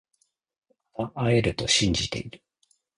[0.97, 2.41] また会えると信じてる